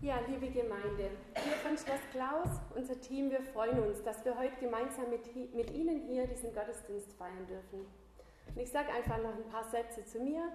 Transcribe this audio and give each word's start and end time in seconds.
Ja, 0.00 0.20
liebe 0.28 0.46
Gemeinde, 0.46 1.10
wir 1.34 1.52
von 1.54 1.76
Schloss 1.76 2.00
Klaus, 2.12 2.60
unser 2.76 3.00
Team, 3.00 3.32
wir 3.32 3.42
freuen 3.42 3.80
uns, 3.80 4.00
dass 4.04 4.24
wir 4.24 4.38
heute 4.38 4.54
gemeinsam 4.60 5.10
mit, 5.10 5.34
mit 5.52 5.72
Ihnen 5.72 6.06
hier 6.06 6.24
diesen 6.28 6.54
Gottesdienst 6.54 7.14
feiern 7.14 7.44
dürfen. 7.48 7.84
Und 8.54 8.60
ich 8.60 8.70
sage 8.70 8.92
einfach 8.92 9.18
noch 9.18 9.34
ein 9.34 9.50
paar 9.50 9.64
Sätze 9.64 10.04
zu 10.04 10.20
mir. 10.20 10.52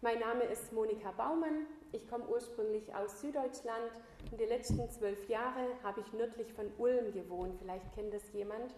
Mein 0.00 0.18
Name 0.18 0.42
ist 0.42 0.72
Monika 0.72 1.12
Baumann. 1.12 1.66
Ich 1.92 2.08
komme 2.08 2.26
ursprünglich 2.26 2.92
aus 2.92 3.20
Süddeutschland 3.20 3.92
und 4.32 4.40
die 4.40 4.46
letzten 4.46 4.90
zwölf 4.90 5.28
Jahre 5.28 5.68
habe 5.84 6.00
ich 6.00 6.12
nördlich 6.12 6.52
von 6.52 6.66
Ulm 6.76 7.12
gewohnt. 7.12 7.54
Vielleicht 7.60 7.92
kennt 7.94 8.12
das 8.12 8.32
jemand. 8.32 8.74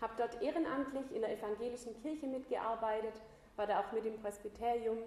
Habe 0.00 0.12
dort 0.16 0.40
ehrenamtlich 0.40 1.12
in 1.12 1.22
der 1.22 1.36
evangelischen 1.36 2.00
Kirche 2.02 2.28
mitgearbeitet, 2.28 3.14
war 3.56 3.66
da 3.66 3.80
auch 3.80 3.90
mit 3.90 4.06
im 4.06 4.16
Presbyterium 4.16 4.98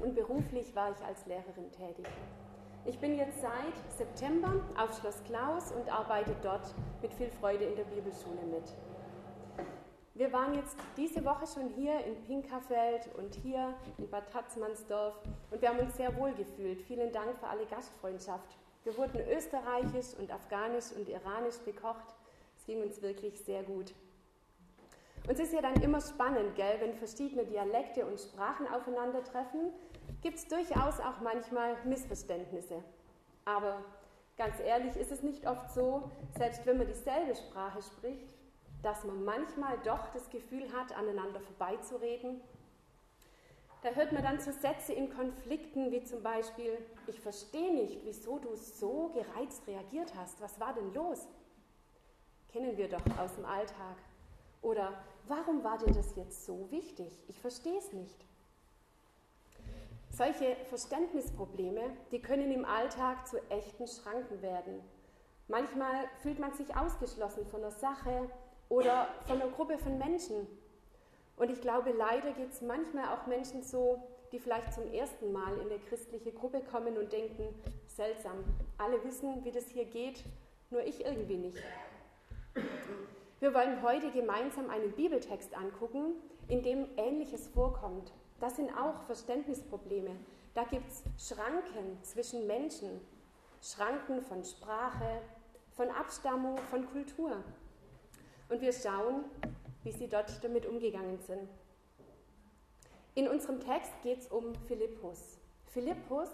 und 0.00 0.16
beruflich 0.16 0.74
war 0.74 0.90
ich 0.90 1.04
als 1.04 1.24
Lehrerin 1.26 1.70
tätig. 1.70 2.08
Ich 2.88 2.98
bin 3.00 3.18
jetzt 3.18 3.42
seit 3.42 3.98
September 3.98 4.64
auf 4.78 4.98
Schloss 4.98 5.22
Klaus 5.24 5.72
und 5.72 5.92
arbeite 5.92 6.34
dort 6.42 6.74
mit 7.02 7.12
viel 7.12 7.28
Freude 7.28 7.64
in 7.64 7.76
der 7.76 7.84
Bibelschule 7.84 8.40
mit. 8.50 8.64
Wir 10.14 10.32
waren 10.32 10.54
jetzt 10.54 10.74
diese 10.96 11.22
Woche 11.22 11.46
schon 11.46 11.68
hier 11.68 12.02
in 12.06 12.18
Pinkerfeld 12.22 13.10
und 13.18 13.34
hier 13.34 13.74
in 13.98 14.08
Bad 14.08 14.32
Tatzmannsdorf 14.32 15.20
und 15.50 15.60
wir 15.60 15.68
haben 15.68 15.80
uns 15.80 15.98
sehr 15.98 16.16
wohl 16.16 16.32
gefühlt. 16.32 16.80
Vielen 16.80 17.12
Dank 17.12 17.36
für 17.38 17.48
alle 17.48 17.66
Gastfreundschaft. 17.66 18.56
Wir 18.84 18.96
wurden 18.96 19.20
österreichisch 19.36 20.14
und 20.18 20.32
afghanisch 20.32 20.90
und 20.96 21.10
iranisch 21.10 21.58
bekocht. 21.66 22.14
Es 22.56 22.64
ging 22.64 22.80
uns 22.80 23.02
wirklich 23.02 23.38
sehr 23.38 23.64
gut. 23.64 23.92
Und 25.28 25.34
es 25.34 25.40
ist 25.40 25.52
ja 25.52 25.60
dann 25.60 25.74
immer 25.82 26.00
spannend, 26.00 26.56
gell, 26.56 26.80
wenn 26.80 26.94
verschiedene 26.94 27.44
Dialekte 27.44 28.06
und 28.06 28.18
Sprachen 28.18 28.66
aufeinandertreffen, 28.66 29.74
gibt 30.22 30.38
es 30.38 30.48
durchaus 30.48 31.00
auch 31.00 31.20
manchmal 31.22 31.76
Missverständnisse. 31.84 32.82
Aber 33.44 33.84
ganz 34.36 34.60
ehrlich 34.60 34.96
ist 34.96 35.12
es 35.12 35.22
nicht 35.22 35.46
oft 35.46 35.70
so, 35.72 36.10
selbst 36.36 36.66
wenn 36.66 36.78
man 36.78 36.86
dieselbe 36.86 37.34
Sprache 37.34 37.82
spricht, 37.82 38.34
dass 38.82 39.04
man 39.04 39.24
manchmal 39.24 39.78
doch 39.84 40.08
das 40.12 40.28
Gefühl 40.30 40.72
hat, 40.72 40.96
aneinander 40.96 41.40
vorbeizureden. 41.40 42.40
Da 43.82 43.90
hört 43.90 44.12
man 44.12 44.22
dann 44.22 44.40
so 44.40 44.50
Sätze 44.50 44.92
in 44.92 45.08
Konflikten 45.14 45.92
wie 45.92 46.02
zum 46.02 46.22
Beispiel, 46.22 46.78
ich 47.06 47.20
verstehe 47.20 47.72
nicht, 47.72 48.00
wieso 48.04 48.38
du 48.38 48.56
so 48.56 49.10
gereizt 49.10 49.66
reagiert 49.66 50.14
hast. 50.16 50.40
Was 50.40 50.58
war 50.58 50.74
denn 50.74 50.92
los? 50.94 51.28
Kennen 52.48 52.76
wir 52.76 52.88
doch 52.88 53.18
aus 53.18 53.34
dem 53.36 53.44
Alltag. 53.44 53.96
Oder 54.62 54.92
warum 55.28 55.62
war 55.62 55.78
dir 55.78 55.92
das 55.92 56.16
jetzt 56.16 56.44
so 56.44 56.68
wichtig? 56.70 57.12
Ich 57.28 57.40
verstehe 57.40 57.78
es 57.78 57.92
nicht. 57.92 58.27
Solche 60.10 60.56
Verständnisprobleme, 60.68 61.82
die 62.10 62.20
können 62.20 62.50
im 62.50 62.64
Alltag 62.64 63.26
zu 63.26 63.38
echten 63.50 63.86
Schranken 63.86 64.42
werden. 64.42 64.80
Manchmal 65.46 66.08
fühlt 66.22 66.38
man 66.38 66.52
sich 66.52 66.76
ausgeschlossen 66.76 67.46
von 67.46 67.60
der 67.60 67.70
Sache 67.70 68.30
oder 68.68 69.08
von 69.26 69.40
einer 69.40 69.50
Gruppe 69.50 69.78
von 69.78 69.96
Menschen. 69.98 70.46
Und 71.36 71.50
ich 71.50 71.60
glaube, 71.60 71.92
leider 71.92 72.32
geht 72.32 72.50
es 72.50 72.60
manchmal 72.60 73.14
auch 73.14 73.26
Menschen 73.26 73.62
so, 73.62 74.02
die 74.32 74.38
vielleicht 74.38 74.74
zum 74.74 74.92
ersten 74.92 75.32
Mal 75.32 75.54
in 75.54 75.70
eine 75.70 75.78
christliche 75.78 76.32
Gruppe 76.32 76.60
kommen 76.60 76.98
und 76.98 77.12
denken, 77.12 77.54
seltsam, 77.86 78.44
alle 78.76 79.02
wissen, 79.04 79.44
wie 79.44 79.52
das 79.52 79.68
hier 79.68 79.84
geht, 79.84 80.24
nur 80.70 80.82
ich 80.82 81.04
irgendwie 81.04 81.36
nicht. 81.36 81.62
Wir 83.40 83.54
wollen 83.54 83.82
heute 83.82 84.10
gemeinsam 84.10 84.68
einen 84.68 84.92
Bibeltext 84.92 85.56
angucken, 85.56 86.14
in 86.48 86.62
dem 86.62 86.88
Ähnliches 86.96 87.46
vorkommt. 87.48 88.12
Das 88.40 88.56
sind 88.56 88.70
auch 88.76 89.02
Verständnisprobleme. 89.02 90.16
Da 90.54 90.64
gibt 90.64 90.88
es 90.88 91.28
Schranken 91.28 92.02
zwischen 92.02 92.46
Menschen, 92.46 93.00
Schranken 93.62 94.22
von 94.22 94.44
Sprache, 94.44 95.22
von 95.72 95.90
Abstammung, 95.90 96.58
von 96.70 96.86
Kultur. 96.90 97.42
Und 98.48 98.60
wir 98.60 98.72
schauen, 98.72 99.24
wie 99.82 99.92
sie 99.92 100.08
dort 100.08 100.42
damit 100.42 100.66
umgegangen 100.66 101.18
sind. 101.20 101.48
In 103.14 103.28
unserem 103.28 103.60
Text 103.60 103.92
geht 104.02 104.20
es 104.20 104.28
um 104.28 104.54
Philippus. 104.66 105.38
Philippus 105.66 106.30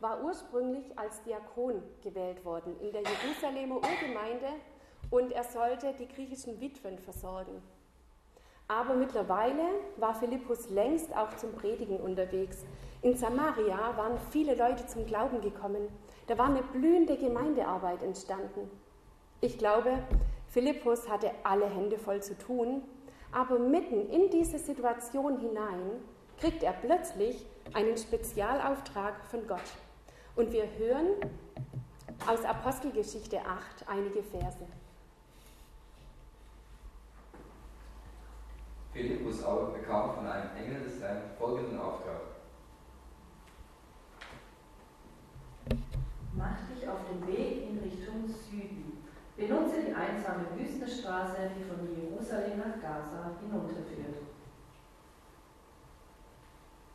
war 0.00 0.22
ursprünglich 0.24 0.98
als 0.98 1.22
Diakon 1.22 1.82
gewählt 2.02 2.44
worden 2.44 2.78
in 2.80 2.92
der 2.92 3.02
Jerusalemer 3.02 3.76
Urgemeinde 3.76 4.48
und 5.10 5.32
er 5.32 5.44
sollte 5.44 5.94
die 5.94 6.08
griechischen 6.08 6.60
Witwen 6.60 6.98
versorgen. 6.98 7.62
Aber 8.68 8.94
mittlerweile 8.94 9.62
war 9.96 10.14
Philippus 10.14 10.70
längst 10.70 11.14
auch 11.16 11.36
zum 11.36 11.52
Predigen 11.52 11.98
unterwegs. 11.98 12.64
In 13.02 13.16
Samaria 13.16 13.96
waren 13.96 14.18
viele 14.30 14.56
Leute 14.56 14.86
zum 14.86 15.06
Glauben 15.06 15.40
gekommen. 15.40 15.88
Da 16.26 16.36
war 16.36 16.46
eine 16.46 16.62
blühende 16.62 17.16
Gemeindearbeit 17.16 18.02
entstanden. 18.02 18.68
Ich 19.40 19.58
glaube, 19.58 19.92
Philippus 20.48 21.08
hatte 21.08 21.30
alle 21.44 21.66
Hände 21.66 21.98
voll 21.98 22.22
zu 22.22 22.36
tun, 22.36 22.82
aber 23.30 23.58
mitten 23.58 24.08
in 24.10 24.30
diese 24.30 24.58
Situation 24.58 25.38
hinein 25.38 26.00
kriegt 26.38 26.62
er 26.62 26.72
plötzlich 26.72 27.46
einen 27.72 27.96
Spezialauftrag 27.96 29.24
von 29.26 29.46
Gott. 29.46 29.60
Und 30.34 30.52
wir 30.52 30.68
hören 30.78 31.08
aus 32.26 32.44
Apostelgeschichte 32.44 33.38
8 33.38 33.88
einige 33.88 34.22
Verse. 34.22 34.66
Philippus 38.96 39.44
aber 39.44 39.72
bekam 39.72 40.14
von 40.14 40.26
einem 40.26 40.56
Engel 40.56 40.82
des 40.82 41.02
Herrn 41.02 41.20
folgenden 41.38 41.78
Auftrag. 41.78 42.22
Mach 46.32 46.56
dich 46.70 46.88
auf 46.88 47.00
den 47.04 47.26
Weg 47.26 47.68
in 47.68 47.78
Richtung 47.78 48.26
Süden. 48.26 49.04
Benutze 49.36 49.82
die 49.86 49.92
einsame 49.92 50.46
Wüstenstraße, 50.56 51.50
die 51.58 51.64
von 51.64 51.86
Jerusalem 51.94 52.58
nach 52.58 52.80
Gaza 52.80 53.32
hinunterführt. 53.38 54.16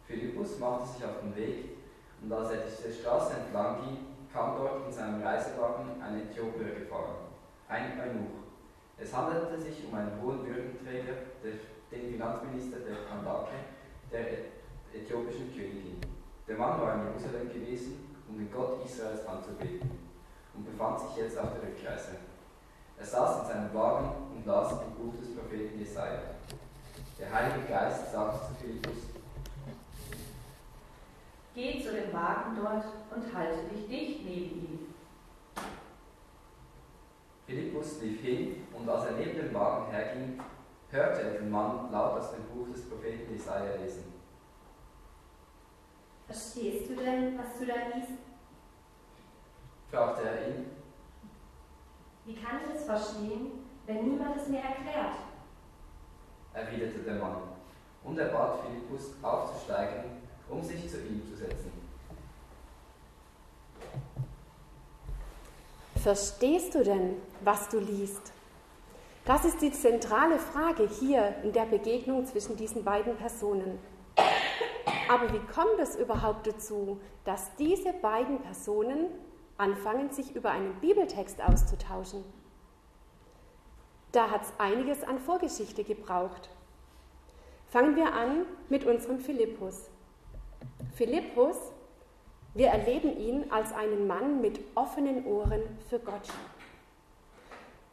Philippus 0.08 0.58
machte 0.58 0.88
sich 0.90 1.06
auf 1.06 1.20
den 1.22 1.36
Weg 1.36 1.78
und 2.24 2.34
als 2.34 2.50
er 2.50 2.66
diese 2.66 2.92
Straße 2.92 3.34
entlang 3.36 3.84
ging, 3.84 3.98
kam 4.34 4.58
dort 4.58 4.88
in 4.88 4.92
seinem 4.92 5.22
Reisewagen 5.22 6.02
ein 6.02 6.22
Äthiopier 6.22 6.80
gefahren, 6.80 7.28
ein 7.68 8.00
Eunuch. 8.00 8.42
Es 8.98 9.16
handelte 9.16 9.60
sich 9.60 9.86
um 9.88 9.94
einen 9.94 10.20
hohen 10.20 10.46
Würdenträger, 10.46 11.14
der 11.44 11.54
den 11.92 12.12
Finanzminister 12.12 12.80
der 12.80 13.06
Kandake, 13.06 13.52
der 14.12 14.26
äthiopischen 14.94 15.54
Königin. 15.54 16.00
Der 16.48 16.58
Mann 16.58 16.80
war 16.82 16.96
in 16.96 17.08
Jerusalem 17.08 17.50
gewesen, 17.50 18.18
um 18.28 18.38
den 18.38 18.52
Gott 18.52 18.86
Israels 18.86 19.26
anzubeten 19.28 19.92
und 20.54 20.66
befand 20.66 21.00
sich 21.00 21.18
jetzt 21.18 21.38
auf 21.38 21.50
der 21.54 21.70
Rückreise. 21.70 22.18
Er 22.98 23.06
saß 23.06 23.42
in 23.42 23.48
seinem 23.48 23.74
Wagen 23.74 24.10
und 24.36 24.46
las 24.46 24.72
im 24.74 24.94
Buch 24.94 25.20
des 25.20 25.36
Propheten 25.36 25.80
Jesaja. 25.80 26.22
Der 27.20 27.34
Heilige 27.34 27.68
Geist 27.68 28.12
sagte 28.12 28.48
zu 28.48 28.54
Philippus: 28.62 28.98
Geh 31.54 31.84
zu 31.84 31.92
dem 31.92 32.14
Wagen 32.14 32.56
dort 32.56 32.86
und 33.16 33.34
halte 33.36 33.64
dich 33.70 33.88
dicht 33.88 34.26
neben 34.26 34.56
ihm. 34.56 34.80
Philippus 37.46 38.02
lief 38.02 38.22
hin 38.22 38.68
und 38.74 38.88
als 38.88 39.06
er 39.06 39.12
neben 39.14 39.36
dem 39.36 39.54
Wagen 39.54 39.92
herging, 39.92 40.40
hörte 40.92 41.22
er 41.22 41.40
den 41.40 41.50
Mann 41.50 41.92
laut 41.92 42.20
aus 42.20 42.32
dem 42.32 42.44
Buch 42.46 42.74
des 42.74 42.88
Propheten 42.88 43.32
Jesaja 43.32 43.76
lesen. 43.78 44.04
Verstehst 46.28 46.90
du 46.90 46.96
denn, 46.96 47.38
was 47.38 47.60
du 47.60 47.66
da 47.66 47.74
liest? 47.96 48.20
fragte 49.90 50.22
er 50.24 50.48
ihn. 50.48 50.66
Wie 52.26 52.36
kann 52.36 52.62
ich 52.64 52.76
es 52.76 52.86
verstehen, 52.86 53.66
wenn 53.86 54.10
niemand 54.10 54.38
es 54.38 54.48
mir 54.48 54.60
erklärt? 54.60 55.16
erwiderte 56.54 57.00
der 57.00 57.16
Mann. 57.16 57.38
Und 58.04 58.18
er 58.18 58.30
bat 58.30 58.60
Philippus 58.62 59.12
aufzusteigen, 59.22 60.04
um 60.50 60.62
sich 60.62 60.90
zu 60.90 60.98
ihm 61.02 61.24
zu 61.26 61.36
setzen. 61.36 61.72
Verstehst 65.96 66.74
du 66.74 66.84
denn, 66.84 67.18
was 67.42 67.70
du 67.70 67.80
liest? 67.80 68.34
Das 69.26 69.46
ist 69.46 69.62
die 69.62 69.72
zentrale 69.72 70.40
Frage 70.40 70.88
hier 70.88 71.36
in 71.44 71.54
der 71.54 71.66
Begegnung 71.66 72.26
zwischen 72.26 72.58
diesen 72.58 72.84
beiden 72.84 73.16
Personen. 73.18 73.78
Aber 75.08 75.32
wie 75.32 75.40
kommt 75.54 75.80
es 75.80 75.96
überhaupt 75.96 76.48
dazu, 76.48 77.00
dass 77.24 77.56
diese 77.58 77.94
beiden 77.94 78.40
Personen 78.40 79.08
anfangen, 79.58 80.10
sich 80.10 80.36
über 80.36 80.50
einen 80.50 80.74
Bibeltext 80.82 81.40
auszutauschen? 81.40 82.24
Da 84.12 84.32
hat 84.32 84.42
es 84.42 84.54
einiges 84.58 85.04
an 85.04 85.20
Vorgeschichte 85.20 85.84
gebraucht. 85.84 86.50
Fangen 87.68 87.96
wir 87.96 88.14
an 88.14 88.46
mit 88.70 88.86
unserem 88.86 89.20
Philippus. 89.20 89.90
Philippus, 90.96 91.58
wir 92.56 92.68
erleben 92.68 93.18
ihn 93.18 93.52
als 93.52 93.72
einen 93.72 94.08
Mann 94.08 94.42
mit 94.42 94.60
offenen 94.76 95.26
Ohren 95.26 95.62
für 95.90 96.00
Gott. 96.00 96.28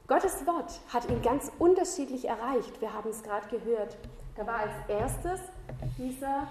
Gottes 0.08 0.46
Wort 0.46 0.80
hat 0.90 1.06
ihn 1.10 1.20
ganz 1.20 1.52
unterschiedlich 1.58 2.26
erreicht. 2.26 2.80
Wir 2.80 2.94
haben 2.94 3.10
es 3.10 3.22
gerade 3.22 3.46
gehört. 3.48 3.98
Da 4.36 4.46
war 4.46 4.60
als 4.60 4.72
erstes 4.88 5.38
dieser 5.98 6.48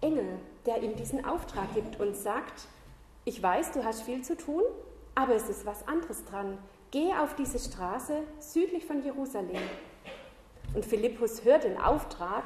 Engel, 0.00 0.38
der 0.66 0.84
ihm 0.84 0.94
diesen 0.94 1.24
Auftrag 1.24 1.74
gibt 1.74 1.98
und 1.98 2.14
sagt, 2.14 2.68
ich 3.24 3.42
weiß, 3.42 3.72
du 3.72 3.84
hast 3.84 4.02
viel 4.02 4.22
zu 4.22 4.36
tun, 4.36 4.62
aber 5.16 5.34
es 5.34 5.48
ist 5.48 5.66
was 5.66 5.88
anderes 5.88 6.24
dran. 6.26 6.58
Geh 6.92 7.12
auf 7.12 7.34
diese 7.34 7.58
Straße 7.58 8.22
südlich 8.38 8.86
von 8.86 9.02
Jerusalem. 9.02 9.62
Und 10.72 10.84
Philippus 10.84 11.44
hört 11.44 11.64
den 11.64 11.78
Auftrag 11.78 12.44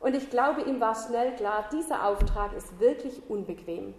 und 0.00 0.16
ich 0.16 0.30
glaube, 0.30 0.62
ihm 0.62 0.80
war 0.80 0.94
schnell 0.94 1.36
klar, 1.36 1.68
dieser 1.70 2.06
Auftrag 2.06 2.54
ist 2.54 2.80
wirklich 2.80 3.28
unbequem. 3.28 3.92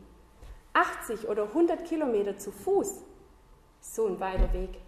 80 0.74 1.28
oder 1.30 1.44
100 1.44 1.86
Kilometer 1.86 2.36
zu 2.36 2.52
Fuß, 2.52 3.04
so 3.80 4.08
ein 4.08 4.20
weiter 4.20 4.52
Weg. 4.54 4.80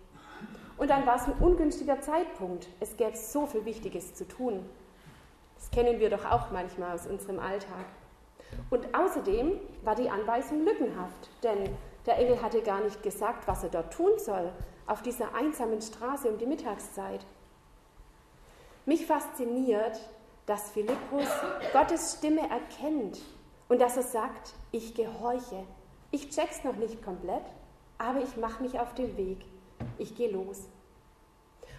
Und 0.77 0.89
dann 0.89 1.05
war 1.05 1.15
es 1.15 1.23
ein 1.23 1.33
ungünstiger 1.39 2.01
Zeitpunkt. 2.01 2.67
Es 2.79 2.97
gäbe 2.97 3.15
so 3.15 3.45
viel 3.45 3.65
Wichtiges 3.65 4.13
zu 4.13 4.27
tun. 4.27 4.65
Das 5.55 5.71
kennen 5.71 5.99
wir 5.99 6.09
doch 6.09 6.25
auch 6.25 6.51
manchmal 6.51 6.93
aus 6.93 7.07
unserem 7.07 7.39
Alltag. 7.39 7.85
Und 8.69 8.93
außerdem 8.93 9.59
war 9.83 9.95
die 9.95 10.09
Anweisung 10.09 10.63
lückenhaft, 10.65 11.29
denn 11.43 11.69
der 12.05 12.17
Engel 12.17 12.41
hatte 12.41 12.61
gar 12.61 12.81
nicht 12.81 13.01
gesagt, 13.03 13.47
was 13.47 13.63
er 13.63 13.69
dort 13.69 13.93
tun 13.93 14.11
soll, 14.17 14.51
auf 14.87 15.01
dieser 15.01 15.33
einsamen 15.33 15.81
Straße 15.81 16.29
um 16.29 16.37
die 16.37 16.45
Mittagszeit. 16.45 17.25
Mich 18.85 19.05
fasziniert, 19.05 19.99
dass 20.45 20.71
Philippus 20.71 21.27
Gottes 21.73 22.17
Stimme 22.17 22.41
erkennt 22.41 23.19
und 23.67 23.81
dass 23.81 23.97
er 23.97 24.03
sagt, 24.03 24.53
ich 24.71 24.93
gehorche. 24.93 25.63
Ich 26.11 26.29
check's 26.29 26.63
noch 26.63 26.75
nicht 26.75 27.03
komplett, 27.03 27.43
aber 27.97 28.19
ich 28.19 28.37
mache 28.37 28.61
mich 28.61 28.79
auf 28.79 28.93
den 28.93 29.17
Weg. 29.17 29.43
Ich 29.97 30.15
gehe 30.15 30.31
los. 30.31 30.67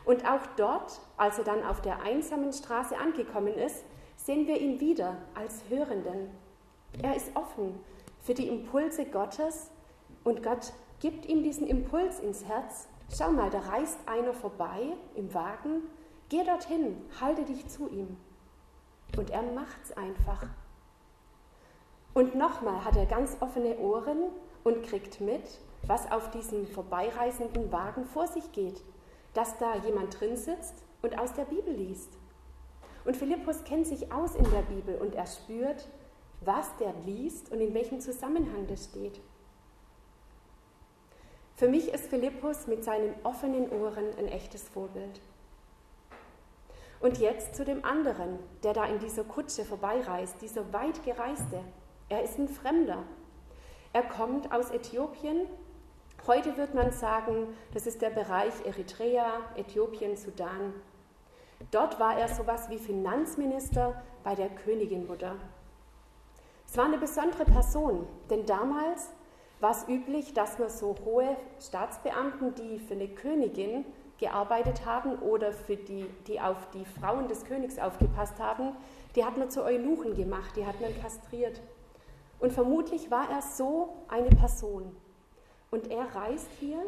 Und 0.04 0.24
auch 0.24 0.46
dort, 0.56 1.00
als 1.16 1.38
er 1.38 1.44
dann 1.44 1.64
auf 1.64 1.80
der 1.80 2.02
einsamen 2.02 2.52
Straße 2.52 2.96
angekommen 2.96 3.54
ist, 3.54 3.84
sehen 4.16 4.46
wir 4.46 4.60
ihn 4.60 4.80
wieder 4.80 5.16
als 5.34 5.64
Hörenden. 5.68 6.30
Er 7.02 7.16
ist 7.16 7.34
offen 7.34 7.78
für 8.20 8.34
die 8.34 8.48
Impulse 8.48 9.04
Gottes 9.04 9.70
und 10.24 10.42
Gott 10.42 10.72
gibt 11.00 11.26
ihm 11.26 11.42
diesen 11.42 11.66
Impuls 11.66 12.20
ins 12.20 12.44
Herz. 12.44 12.88
Schau 13.16 13.30
mal, 13.30 13.50
da 13.50 13.60
reist 13.60 13.98
einer 14.06 14.32
vorbei 14.32 14.92
im 15.14 15.32
Wagen. 15.34 15.82
Geh 16.28 16.42
dorthin, 16.42 16.96
halte 17.20 17.44
dich 17.44 17.66
zu 17.68 17.88
ihm. 17.88 18.16
Und 19.16 19.30
er 19.30 19.42
macht's 19.42 19.92
einfach. 19.92 20.46
Und 22.16 22.34
nochmal 22.34 22.82
hat 22.82 22.96
er 22.96 23.04
ganz 23.04 23.36
offene 23.40 23.76
Ohren 23.76 24.30
und 24.64 24.82
kriegt 24.82 25.20
mit, 25.20 25.60
was 25.82 26.10
auf 26.10 26.30
diesem 26.30 26.66
vorbeireisenden 26.66 27.70
Wagen 27.70 28.06
vor 28.06 28.26
sich 28.26 28.52
geht. 28.52 28.82
Dass 29.34 29.58
da 29.58 29.74
jemand 29.84 30.18
drin 30.18 30.34
sitzt 30.34 30.82
und 31.02 31.18
aus 31.18 31.34
der 31.34 31.44
Bibel 31.44 31.74
liest. 31.74 32.16
Und 33.04 33.18
Philippus 33.18 33.64
kennt 33.64 33.86
sich 33.86 34.10
aus 34.14 34.34
in 34.34 34.50
der 34.50 34.62
Bibel 34.62 34.96
und 34.96 35.14
er 35.14 35.26
spürt, 35.26 35.90
was 36.40 36.74
der 36.78 36.94
liest 37.04 37.52
und 37.52 37.60
in 37.60 37.74
welchem 37.74 38.00
Zusammenhang 38.00 38.66
das 38.66 38.86
steht. 38.86 39.20
Für 41.54 41.68
mich 41.68 41.92
ist 41.92 42.06
Philippus 42.06 42.66
mit 42.66 42.82
seinen 42.82 43.14
offenen 43.24 43.68
Ohren 43.68 44.06
ein 44.16 44.28
echtes 44.28 44.70
Vorbild. 44.70 45.20
Und 46.98 47.18
jetzt 47.18 47.56
zu 47.56 47.66
dem 47.66 47.84
anderen, 47.84 48.38
der 48.62 48.72
da 48.72 48.86
in 48.86 49.00
dieser 49.00 49.24
Kutsche 49.24 49.66
vorbeireist, 49.66 50.40
dieser 50.40 50.72
weit 50.72 51.04
gereiste. 51.04 51.62
Er 52.08 52.22
ist 52.22 52.38
ein 52.38 52.48
Fremder. 52.48 53.02
Er 53.92 54.04
kommt 54.04 54.52
aus 54.52 54.70
Äthiopien. 54.70 55.48
Heute 56.28 56.56
wird 56.56 56.72
man 56.72 56.92
sagen, 56.92 57.48
das 57.74 57.88
ist 57.88 58.00
der 58.00 58.10
Bereich 58.10 58.54
Eritrea, 58.64 59.40
Äthiopien, 59.56 60.16
Sudan. 60.16 60.72
Dort 61.72 61.98
war 61.98 62.16
er 62.16 62.28
sowas 62.28 62.70
wie 62.70 62.78
Finanzminister 62.78 64.00
bei 64.22 64.36
der 64.36 64.50
Königinmutter. 64.50 65.34
Es 66.64 66.76
war 66.76 66.84
eine 66.84 66.98
besondere 66.98 67.44
Person, 67.44 68.06
denn 68.30 68.46
damals 68.46 69.10
war 69.58 69.72
es 69.72 69.88
üblich, 69.88 70.32
dass 70.32 70.60
man 70.60 70.68
so 70.68 70.94
hohe 71.04 71.36
Staatsbeamten, 71.60 72.54
die 72.54 72.78
für 72.78 72.94
eine 72.94 73.08
Königin 73.08 73.84
gearbeitet 74.18 74.86
haben 74.86 75.18
oder 75.18 75.52
für 75.52 75.76
die, 75.76 76.06
die 76.28 76.40
auf 76.40 76.70
die 76.70 76.84
Frauen 76.84 77.26
des 77.26 77.44
Königs 77.44 77.80
aufgepasst 77.80 78.38
haben, 78.38 78.76
die 79.16 79.24
hat 79.24 79.36
man 79.36 79.50
zu 79.50 79.64
Eunuchen 79.64 80.14
gemacht, 80.14 80.54
die 80.54 80.66
hat 80.66 80.80
man 80.80 80.96
kastriert. 81.00 81.60
Und 82.38 82.52
vermutlich 82.52 83.10
war 83.10 83.30
er 83.30 83.42
so 83.42 83.94
eine 84.08 84.28
Person. 84.28 84.94
Und 85.70 85.90
er 85.90 86.14
reist 86.14 86.48
hier 86.60 86.82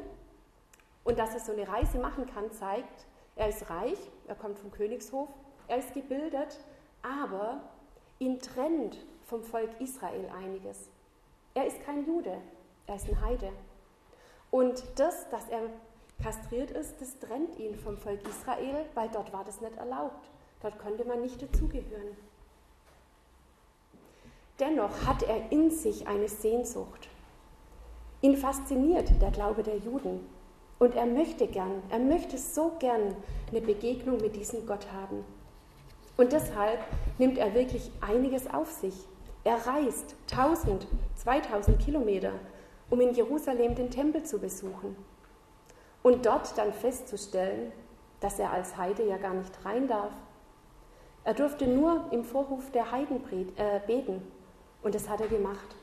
und 1.05 1.19
dass 1.19 1.35
er 1.35 1.41
so 1.41 1.53
eine 1.53 1.67
Reise 1.67 1.99
machen 1.99 2.27
kann, 2.27 2.51
zeigt, 2.53 3.07
er 3.35 3.49
ist 3.49 3.69
reich, 3.71 3.99
er 4.27 4.35
kommt 4.35 4.59
vom 4.59 4.71
Königshof, 4.71 5.29
er 5.69 5.79
ist 5.79 5.95
gebildet, 5.95 6.59
aber 7.03 7.61
ihn 8.19 8.39
trennt 8.39 8.99
vom 9.27 9.43
Volk 9.43 9.71
Israel 9.81 10.29
einiges. 10.37 10.91
Er 11.55 11.67
ist 11.67 11.83
kein 11.83 12.07
Jude, 12.07 12.39
er 12.87 12.97
ist 12.97 13.09
ein 13.09 13.21
Heide. 13.21 13.53
Und 14.51 14.83
das, 14.97 15.29
dass 15.31 15.49
er 15.49 15.63
kastriert 16.23 16.71
ist, 16.71 17.01
das 17.01 17.19
trennt 17.19 17.59
ihn 17.59 17.77
vom 17.77 17.97
Volk 17.97 18.27
Israel, 18.29 18.87
weil 18.95 19.09
dort 19.11 19.33
war 19.33 19.45
das 19.45 19.61
nicht 19.61 19.77
erlaubt. 19.77 20.29
Dort 20.61 20.79
konnte 20.79 21.05
man 21.05 21.21
nicht 21.21 21.41
dazugehören. 21.41 22.17
Dennoch 24.61 25.07
hat 25.07 25.23
er 25.23 25.53
in 25.53 25.71
sich 25.71 26.09
eine 26.09 26.29
Sehnsucht. 26.29 27.09
Ihn 28.23 28.37
fasziniert 28.37 29.11
der 29.23 29.31
Glaube 29.31 29.63
der 29.63 29.77
Juden. 29.77 30.27
Und 30.81 30.97
er 30.97 31.07
möchte 31.07 31.47
gern, 31.47 31.83
er 31.91 32.01
möchte 32.01 32.39
so 32.39 32.73
gern 32.81 33.15
eine 33.51 33.61
Begegnung 33.61 34.17
mit 34.17 34.35
diesem 34.35 34.67
Gott 34.67 34.87
haben. 34.93 35.25
Und 36.17 36.33
deshalb 36.33 36.81
nimmt 37.19 37.39
er 37.39 37.55
wirklich 37.55 37.91
einiges 38.01 38.53
auf 38.53 38.71
sich. 38.71 38.95
Er 39.45 39.65
reist 39.67 40.17
1000, 40.33 40.89
2000 41.15 41.79
Kilometer, 41.79 42.33
um 42.91 43.01
in 43.01 43.15
Jerusalem 43.15 43.77
den 43.77 43.91
Tempel 43.91 44.25
zu 44.25 44.41
besuchen 44.41 44.97
und 46.03 46.27
dort 46.27 46.57
dann 46.59 46.73
festzustellen, 46.73 47.73
dass 48.21 48.39
er 48.39 48.53
als 48.53 48.77
Heide 48.77 49.07
ja 49.07 49.17
gar 49.17 49.35
nicht 49.35 49.53
rein 49.65 49.87
darf. 49.87 50.13
Er 51.25 51.35
durfte 51.35 51.67
nur 51.67 52.07
im 52.11 52.25
Vorhof 52.25 52.71
der 52.73 52.91
Heiden 52.91 53.21
äh, 53.57 53.81
beten 53.87 54.23
und 54.83 54.95
das 54.95 55.09
hat 55.09 55.21
er 55.21 55.29
gemacht. 55.29 55.77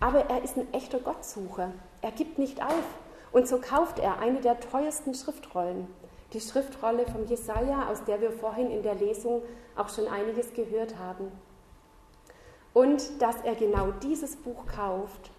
Aber 0.00 0.30
er 0.30 0.42
ist 0.42 0.56
ein 0.56 0.72
echter 0.72 0.98
Gottsucher. 0.98 1.72
Er 2.00 2.10
gibt 2.10 2.38
nicht 2.38 2.62
auf. 2.62 2.84
Und 3.32 3.46
so 3.46 3.58
kauft 3.58 3.98
er 3.98 4.18
eine 4.18 4.40
der 4.40 4.58
teuersten 4.58 5.14
Schriftrollen, 5.14 5.86
die 6.32 6.40
Schriftrolle 6.40 7.06
vom 7.06 7.26
Jesaja, 7.26 7.88
aus 7.88 8.02
der 8.04 8.20
wir 8.20 8.32
vorhin 8.32 8.70
in 8.70 8.82
der 8.82 8.96
Lesung 8.96 9.42
auch 9.76 9.88
schon 9.88 10.08
einiges 10.08 10.52
gehört 10.52 10.98
haben. 10.98 11.30
Und 12.72 13.20
dass 13.20 13.36
er 13.42 13.54
genau 13.54 13.92
dieses 14.02 14.36
Buch 14.36 14.66
kauft, 14.66 15.30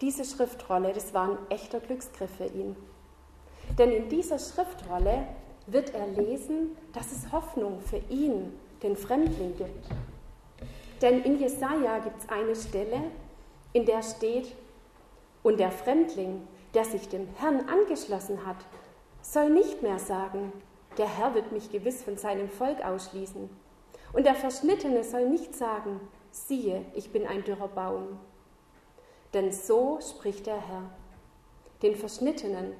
diese 0.00 0.24
Schriftrolle, 0.24 0.92
das 0.92 1.12
war 1.12 1.30
ein 1.30 1.38
echter 1.48 1.80
Glücksgriff 1.80 2.30
für 2.36 2.46
ihn. 2.46 2.76
Denn 3.78 3.90
in 3.90 4.08
dieser 4.08 4.38
Schriftrolle 4.38 5.26
wird 5.66 5.94
er 5.94 6.06
lesen, 6.08 6.76
dass 6.92 7.12
es 7.12 7.30
Hoffnung 7.30 7.80
für 7.80 8.00
ihn, 8.10 8.52
den 8.82 8.96
Fremdling, 8.96 9.56
gibt. 9.56 9.86
Denn 11.02 11.22
in 11.24 11.40
Jesaja 11.40 11.98
gibt 11.98 12.20
es 12.20 12.28
eine 12.28 12.54
Stelle, 12.54 13.02
in 13.72 13.84
der 13.84 14.02
steht: 14.02 14.54
Und 15.42 15.58
der 15.58 15.72
Fremdling, 15.72 16.46
der 16.74 16.84
sich 16.84 17.08
dem 17.08 17.26
Herrn 17.38 17.68
angeschlossen 17.68 18.46
hat, 18.46 18.64
soll 19.20 19.50
nicht 19.50 19.82
mehr 19.82 19.98
sagen: 19.98 20.52
Der 20.96 21.08
Herr 21.08 21.34
wird 21.34 21.50
mich 21.50 21.72
gewiss 21.72 22.04
von 22.04 22.16
seinem 22.16 22.48
Volk 22.48 22.84
ausschließen. 22.84 23.50
Und 24.12 24.26
der 24.26 24.36
Verschnittene 24.36 25.02
soll 25.02 25.28
nicht 25.28 25.56
sagen: 25.56 26.00
Siehe, 26.30 26.84
ich 26.94 27.10
bin 27.10 27.26
ein 27.26 27.42
dürrer 27.42 27.68
Baum. 27.68 28.20
Denn 29.34 29.50
so 29.50 29.98
spricht 30.00 30.46
der 30.46 30.60
Herr. 30.60 30.90
Den 31.82 31.96
Verschnittenen, 31.96 32.74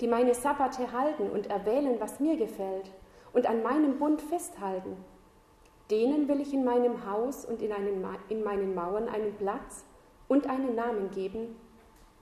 die 0.00 0.06
meine 0.06 0.34
Sabbate 0.34 0.92
halten 0.92 1.28
und 1.28 1.48
erwählen, 1.48 1.96
was 1.98 2.20
mir 2.20 2.36
gefällt, 2.36 2.90
und 3.32 3.46
an 3.46 3.64
meinem 3.64 3.98
Bund 3.98 4.22
festhalten, 4.22 4.96
denen 5.90 6.28
will 6.28 6.40
ich 6.40 6.52
in 6.52 6.64
meinem 6.64 7.06
Haus 7.10 7.44
und 7.44 7.60
in, 7.60 7.72
einen, 7.72 8.04
in 8.28 8.42
meinen 8.42 8.74
Mauern 8.74 9.08
einen 9.08 9.34
Platz 9.34 9.84
und 10.28 10.48
einen 10.48 10.74
Namen 10.74 11.10
geben, 11.10 11.56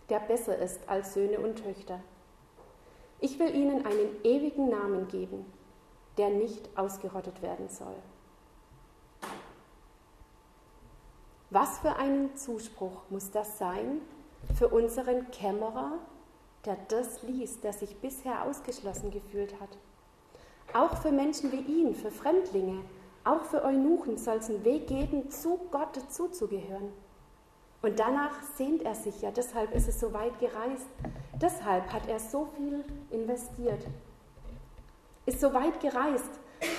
der 0.08 0.20
besser 0.20 0.58
ist 0.58 0.88
als 0.88 1.14
Söhne 1.14 1.38
und 1.38 1.62
Töchter. 1.62 2.00
Ich 3.20 3.38
will 3.38 3.54
ihnen 3.54 3.86
einen 3.86 4.16
ewigen 4.24 4.68
Namen 4.68 5.06
geben, 5.08 5.46
der 6.18 6.30
nicht 6.30 6.68
ausgerottet 6.76 7.40
werden 7.40 7.68
soll. 7.68 7.94
Was 11.50 11.78
für 11.78 11.96
einen 11.96 12.34
Zuspruch 12.34 13.02
muss 13.10 13.30
das 13.30 13.58
sein 13.58 14.00
für 14.56 14.68
unseren 14.68 15.30
Kämmerer, 15.30 15.98
der 16.64 16.78
das 16.88 17.22
liest, 17.22 17.62
der 17.62 17.72
sich 17.72 17.96
bisher 18.00 18.44
ausgeschlossen 18.44 19.10
gefühlt 19.10 19.60
hat? 19.60 19.78
Auch 20.72 20.96
für 20.96 21.12
Menschen 21.12 21.52
wie 21.52 21.60
ihn, 21.60 21.94
für 21.94 22.10
Fremdlinge, 22.10 22.82
auch 23.24 23.42
für 23.44 23.64
Eunuchen 23.64 24.16
soll 24.16 24.36
es 24.36 24.48
einen 24.48 24.64
Weg 24.64 24.86
geben, 24.86 25.30
zu 25.30 25.60
Gott 25.70 25.96
dazuzugehören. 25.96 26.92
Und 27.82 27.98
danach 27.98 28.42
sehnt 28.56 28.82
er 28.82 28.94
sich 28.94 29.22
ja, 29.22 29.30
deshalb 29.30 29.74
ist 29.74 29.88
es 29.88 29.98
so 29.98 30.12
weit 30.12 30.38
gereist, 30.38 30.86
deshalb 31.40 31.92
hat 31.92 32.08
er 32.08 32.20
so 32.20 32.48
viel 32.56 32.84
investiert, 33.10 33.86
ist 35.26 35.40
so 35.40 35.52
weit 35.52 35.80
gereist, 35.80 36.30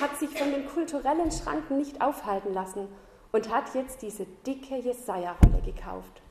hat 0.02 0.18
sich 0.18 0.38
von 0.38 0.52
den 0.52 0.66
kulturellen 0.68 1.32
Schranken 1.32 1.78
nicht 1.78 2.02
aufhalten 2.02 2.54
lassen 2.54 2.88
und 3.34 3.54
hat 3.54 3.74
jetzt 3.76 4.02
diese 4.02 4.26
dicke 4.46 4.78
Jesaja-Rolle 4.78 5.62
gekauft. 5.62 6.22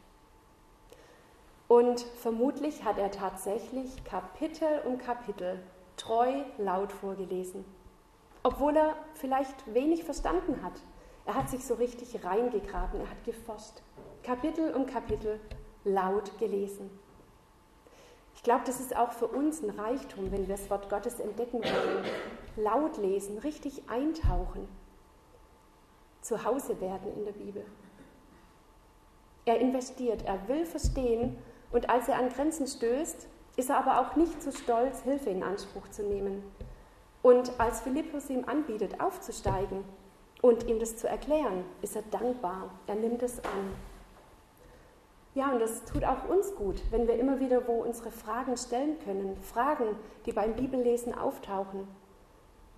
Und 1.69 2.01
vermutlich 2.01 2.85
hat 2.85 2.99
er 2.99 3.11
tatsächlich 3.11 4.05
Kapitel 4.05 4.83
um 4.87 4.99
Kapitel 4.99 5.59
treu 5.97 6.43
laut 6.59 6.93
vorgelesen, 6.93 7.65
obwohl 8.43 8.77
er 8.77 8.97
vielleicht 9.15 9.73
wenig 9.73 10.05
verstanden 10.05 10.63
hat. 10.63 10.81
Er 11.25 11.35
hat 11.35 11.49
sich 11.49 11.65
so 11.65 11.75
richtig 11.75 12.25
reingegraben, 12.25 13.01
er 13.01 13.11
hat 13.11 13.25
geforscht, 13.25 13.83
Kapitel 14.23 14.75
um 14.75 14.87
Kapitel 14.87 15.39
laut 15.85 16.39
gelesen. 16.39 16.91
Ich 18.35 18.43
glaube, 18.43 18.63
das 18.67 18.81
ist 18.81 18.97
auch 18.97 19.13
für 19.13 19.29
uns 19.29 19.63
ein 19.63 19.71
Reichtum, 19.71 20.33
wenn 20.33 20.49
wir 20.49 20.57
das 20.57 20.69
Wort 20.71 20.89
Gottes 20.89 21.21
entdecken 21.21 21.63
wollen. 21.63 22.05
Laut 22.57 22.97
lesen, 22.97 23.39
richtig 23.39 23.89
eintauchen, 23.89 24.67
zu 26.23 26.45
Hause 26.45 26.81
werden 26.81 27.13
in 27.17 27.25
der 27.25 27.33
Bibel. 27.33 27.65
Er 29.45 29.59
investiert, 29.59 30.23
er 30.25 30.49
will 30.49 30.67
verstehen 30.67 31.37
und 31.71 31.91
als 31.91 32.09
er 32.09 32.19
an 32.19 32.29
Grenzen 32.29 32.67
stößt, 32.67 33.29
ist 33.57 33.71
er 33.71 33.79
aber 33.79 34.01
auch 34.01 34.17
nicht 34.17 34.43
zu 34.43 34.53
stolz, 34.53 35.03
Hilfe 35.03 35.31
in 35.31 35.43
Anspruch 35.43 35.89
zu 35.89 36.03
nehmen. 36.03 36.43
Und 37.23 37.59
als 37.59 37.81
Philippus 37.81 38.29
ihm 38.31 38.45
anbietet, 38.47 39.01
aufzusteigen 39.01 39.85
und 40.41 40.67
ihm 40.67 40.81
das 40.81 40.97
zu 40.97 41.09
erklären, 41.09 41.65
ist 41.81 41.95
er 41.95 42.03
dankbar. 42.11 42.71
Er 42.87 42.97
nimmt 42.97 43.23
es 43.23 43.39
an. 43.39 43.75
Ja, 45.35 45.51
und 45.53 45.61
das 45.61 45.85
tut 45.85 46.05
auch 46.05 46.29
uns 46.29 46.55
gut, 46.57 46.83
wenn 46.91 47.07
wir 47.07 47.19
immer 47.19 47.41
wieder 47.41 47.67
wo 47.67 47.83
unsere 47.83 48.11
Fragen 48.11 48.57
stellen 48.57 48.99
können. 49.05 49.37
Fragen, 49.41 49.97
die 50.27 50.33
beim 50.33 50.55
Bibellesen 50.55 51.15
auftauchen. 51.15 51.89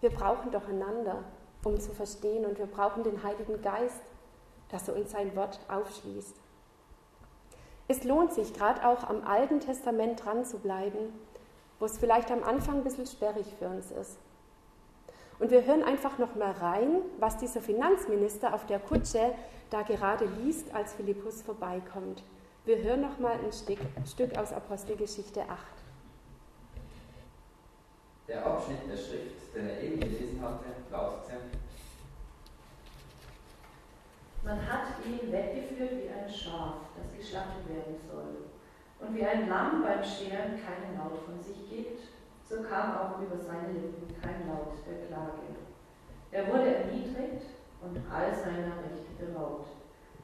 Wir 0.00 0.10
brauchen 0.10 0.52
doch 0.52 0.68
einander, 0.68 1.24
um 1.64 1.80
zu 1.80 1.92
verstehen, 1.92 2.44
und 2.44 2.58
wir 2.58 2.66
brauchen 2.66 3.02
den 3.02 3.22
Heiligen 3.22 3.60
Geist, 3.62 4.02
dass 4.68 4.86
er 4.86 4.96
uns 4.96 5.10
sein 5.10 5.34
Wort 5.34 5.58
aufschließt. 5.68 6.36
Es 7.88 8.04
lohnt 8.04 8.32
sich, 8.32 8.54
gerade 8.54 8.86
auch 8.86 9.04
am 9.04 9.24
Alten 9.24 9.60
Testament 9.60 10.24
dran 10.24 10.44
zu 10.44 10.58
bleiben, 10.58 11.12
wo 11.80 11.86
es 11.86 11.98
vielleicht 11.98 12.30
am 12.30 12.44
Anfang 12.44 12.76
ein 12.76 12.84
bisschen 12.84 13.06
sperrig 13.06 13.46
für 13.58 13.68
uns 13.68 13.90
ist. 13.90 14.18
Und 15.38 15.50
wir 15.50 15.64
hören 15.64 15.82
einfach 15.82 16.18
noch 16.18 16.34
mal 16.36 16.52
rein, 16.52 17.02
was 17.18 17.36
dieser 17.36 17.60
Finanzminister 17.60 18.54
auf 18.54 18.66
der 18.66 18.78
Kutsche 18.78 19.34
da 19.70 19.82
gerade 19.82 20.26
liest, 20.42 20.72
als 20.74 20.94
Philippus 20.94 21.42
vorbeikommt. 21.42 22.22
Wir 22.64 22.78
hören 22.78 23.02
noch 23.02 23.18
mal 23.18 23.32
ein 23.32 23.52
Stück, 23.52 23.78
Stück 24.06 24.38
aus 24.38 24.52
Apostelgeschichte 24.52 25.42
8. 25.42 25.50
Der 28.28 28.46
Abschnitt 28.46 28.78
der 28.90 28.96
Schrift, 28.96 29.54
den 29.54 29.68
er 29.68 29.82
eben 29.82 30.00
gelesen 30.00 30.40
hatte, 30.40 30.64
lautete: 30.90 31.40
Man 34.42 34.58
hat 34.66 34.86
ihn 35.04 35.30
weggeführt 35.30 35.90
wie 35.92 36.08
ein 36.08 36.30
Schaf, 36.30 36.76
das 36.96 37.18
geschlachtet 37.18 37.68
werden 37.68 37.96
soll. 38.10 38.46
Und 39.00 39.14
wie 39.14 39.26
ein 39.26 39.48
Lamm 39.48 39.82
beim 39.82 40.02
Scheren 40.02 40.58
keinen 40.64 40.96
Laut 40.96 41.18
von 41.26 41.38
sich 41.42 41.68
gibt, 41.68 42.00
so 42.48 42.62
kam 42.62 42.96
auch 42.96 43.20
über 43.20 43.38
seine 43.38 43.72
Lippen 43.72 44.14
kein 44.20 44.46
Laut 44.48 44.74
der 44.86 45.06
Klage. 45.06 45.42
Er 46.30 46.46
wurde 46.48 46.76
erniedrigt 46.76 47.46
und 47.80 47.98
all 48.10 48.34
seiner 48.34 48.76
Rechte 48.82 49.14
beraubt. 49.18 49.68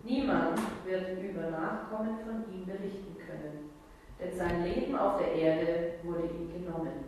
Niemand 0.02 0.58
wird 0.84 1.18
über 1.18 1.50
Nachkommen 1.50 2.18
von 2.24 2.52
ihm 2.52 2.66
berichten 2.66 3.16
können, 3.18 3.70
denn 4.18 4.36
sein 4.36 4.64
Leben 4.64 4.96
auf 4.96 5.18
der 5.18 5.32
Erde 5.32 5.94
wurde 6.02 6.26
ihm 6.26 6.52
genommen. 6.52 7.04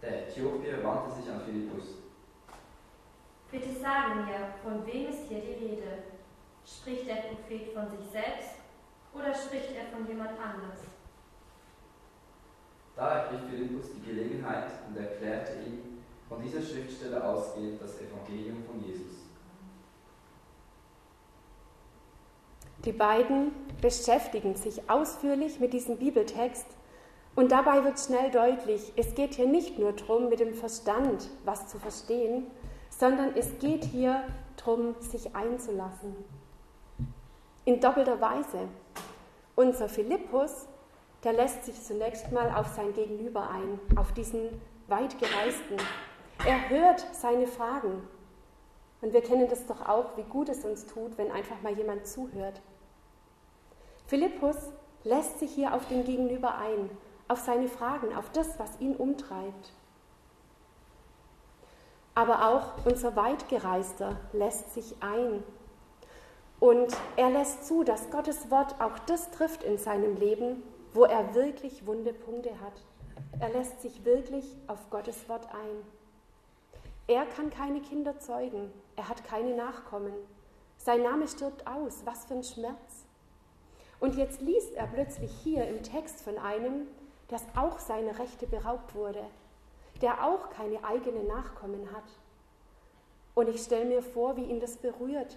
Der 0.00 0.28
Äthiopier 0.28 0.82
wandte 0.84 1.10
sich 1.10 1.30
an 1.30 1.40
Philippus. 1.40 1.96
Bitte 3.50 3.72
sage 3.72 4.20
mir, 4.20 4.54
von 4.62 4.86
wem 4.86 5.08
ist 5.08 5.28
hier 5.28 5.40
die 5.40 5.64
Rede? 5.64 6.04
Spricht 6.64 7.08
der 7.08 7.14
Prophet 7.14 7.72
von 7.72 7.88
sich 7.88 8.06
selbst 8.10 8.57
oder 9.14 9.34
spricht 9.34 9.72
er 9.74 9.86
von 9.86 10.06
jemand 10.06 10.30
anders? 10.30 10.78
Da 12.96 13.20
ergriff 13.20 13.40
Philippus 13.48 13.86
die 13.94 14.10
Gelegenheit 14.10 14.70
und 14.88 14.96
erklärte 14.96 15.52
ihm, 15.66 15.98
von 16.28 16.42
dieser 16.42 16.60
Schriftstelle 16.60 17.24
ausgehend 17.24 17.80
das 17.80 18.00
Evangelium 18.00 18.64
von 18.64 18.84
Jesus. 18.84 19.18
Die 22.84 22.92
beiden 22.92 23.52
beschäftigen 23.80 24.54
sich 24.54 24.88
ausführlich 24.90 25.58
mit 25.58 25.72
diesem 25.72 25.98
Bibeltext 25.98 26.66
und 27.34 27.52
dabei 27.52 27.84
wird 27.84 27.98
schnell 27.98 28.30
deutlich, 28.30 28.92
es 28.96 29.14
geht 29.14 29.34
hier 29.34 29.46
nicht 29.46 29.78
nur 29.78 29.92
darum, 29.92 30.28
mit 30.28 30.40
dem 30.40 30.54
Verstand 30.54 31.28
was 31.44 31.68
zu 31.68 31.78
verstehen, 31.78 32.46
sondern 32.90 33.36
es 33.36 33.58
geht 33.58 33.84
hier 33.84 34.24
darum, 34.56 34.94
sich 35.00 35.34
einzulassen. 35.34 36.16
In 37.64 37.80
doppelter 37.80 38.20
Weise. 38.20 38.68
Unser 39.58 39.88
Philippus, 39.88 40.68
der 41.24 41.32
lässt 41.32 41.64
sich 41.64 41.82
zunächst 41.82 42.30
mal 42.30 42.54
auf 42.54 42.68
sein 42.68 42.92
Gegenüber 42.92 43.50
ein, 43.50 43.80
auf 43.96 44.12
diesen 44.12 44.62
Weitgereisten. 44.86 45.76
Er 46.46 46.68
hört 46.68 47.04
seine 47.10 47.48
Fragen. 47.48 48.06
Und 49.00 49.12
wir 49.12 49.20
kennen 49.20 49.48
das 49.48 49.66
doch 49.66 49.88
auch, 49.88 50.16
wie 50.16 50.22
gut 50.22 50.48
es 50.48 50.64
uns 50.64 50.86
tut, 50.86 51.18
wenn 51.18 51.32
einfach 51.32 51.60
mal 51.62 51.76
jemand 51.76 52.06
zuhört. 52.06 52.60
Philippus 54.06 54.70
lässt 55.02 55.40
sich 55.40 55.50
hier 55.50 55.74
auf 55.74 55.88
den 55.88 56.04
Gegenüber 56.04 56.56
ein, 56.56 56.88
auf 57.26 57.40
seine 57.40 57.66
Fragen, 57.66 58.14
auf 58.14 58.30
das, 58.30 58.60
was 58.60 58.78
ihn 58.78 58.94
umtreibt. 58.94 59.72
Aber 62.14 62.46
auch 62.48 62.86
unser 62.86 63.16
Weitgereister 63.16 64.20
lässt 64.32 64.72
sich 64.72 64.94
ein. 65.00 65.42
Und 66.60 66.92
er 67.16 67.30
lässt 67.30 67.66
zu, 67.66 67.84
dass 67.84 68.10
Gottes 68.10 68.50
Wort 68.50 68.80
auch 68.80 68.98
das 69.00 69.30
trifft 69.30 69.62
in 69.62 69.78
seinem 69.78 70.16
Leben, 70.16 70.62
wo 70.92 71.04
er 71.04 71.34
wirklich 71.34 71.86
wunde 71.86 72.12
Punkte 72.12 72.60
hat. 72.60 72.82
Er 73.38 73.50
lässt 73.50 73.80
sich 73.80 74.04
wirklich 74.04 74.56
auf 74.66 74.90
Gottes 74.90 75.28
Wort 75.28 75.46
ein. 75.54 75.84
Er 77.06 77.26
kann 77.26 77.50
keine 77.50 77.80
Kinder 77.80 78.18
zeugen, 78.18 78.72
er 78.96 79.08
hat 79.08 79.24
keine 79.24 79.54
Nachkommen. 79.54 80.12
Sein 80.76 81.02
Name 81.02 81.28
stirbt 81.28 81.66
aus, 81.66 82.02
was 82.04 82.24
für 82.24 82.34
ein 82.34 82.42
Schmerz. 82.42 83.06
Und 84.00 84.16
jetzt 84.16 84.40
liest 84.40 84.74
er 84.74 84.86
plötzlich 84.86 85.32
hier 85.42 85.66
im 85.68 85.82
Text 85.82 86.22
von 86.22 86.38
einem, 86.38 86.88
der 87.30 87.40
auch 87.56 87.78
seine 87.78 88.18
Rechte 88.18 88.46
beraubt 88.46 88.94
wurde, 88.94 89.24
der 90.02 90.24
auch 90.24 90.50
keine 90.50 90.84
eigenen 90.84 91.26
Nachkommen 91.26 91.92
hat. 91.92 92.04
Und 93.34 93.48
ich 93.48 93.62
stelle 93.62 93.84
mir 93.84 94.02
vor, 94.02 94.36
wie 94.36 94.44
ihn 94.44 94.60
das 94.60 94.76
berührt 94.76 95.36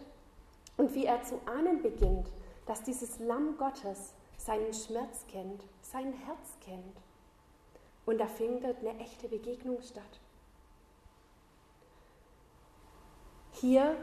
und 0.77 0.93
wie 0.93 1.05
er 1.05 1.21
zu 1.23 1.39
ahnen 1.45 1.81
beginnt, 1.81 2.31
dass 2.65 2.83
dieses 2.83 3.19
Lamm 3.19 3.57
Gottes 3.57 4.13
seinen 4.37 4.73
Schmerz 4.73 5.25
kennt, 5.27 5.63
sein 5.81 6.13
Herz 6.13 6.57
kennt. 6.65 6.97
Und 8.05 8.19
da 8.19 8.27
findet 8.27 8.79
eine 8.79 8.97
echte 8.99 9.27
Begegnung 9.27 9.81
statt. 9.81 10.19
Hier 13.51 13.95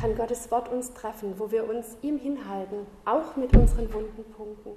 kann 0.00 0.16
Gottes 0.16 0.50
Wort 0.50 0.68
uns 0.68 0.92
treffen, 0.92 1.38
wo 1.38 1.50
wir 1.50 1.68
uns 1.68 1.96
ihm 2.02 2.18
hinhalten, 2.18 2.86
auch 3.04 3.36
mit 3.36 3.56
unseren 3.56 3.92
wunden 3.92 4.24
Punkten. 4.32 4.72